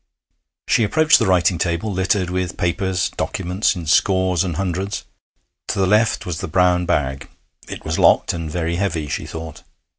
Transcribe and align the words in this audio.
She 0.67 0.83
approached 0.83 1.19
the 1.19 1.27
writing 1.27 1.59
table, 1.59 1.93
littered 1.93 2.31
with 2.31 2.57
papers, 2.57 3.11
documents, 3.17 3.75
in 3.75 3.85
scores 3.85 4.43
and 4.43 4.55
hundreds. 4.55 5.03
To 5.67 5.77
the 5.79 5.85
left 5.85 6.25
was 6.25 6.39
the 6.39 6.47
brown 6.47 6.87
bag. 6.87 7.29
It 7.67 7.85
was 7.85 7.99
locked, 7.99 8.33
and 8.33 8.49
very 8.49 8.77
heavy, 8.77 9.07
she 9.07 9.27
thought. 9.27 9.61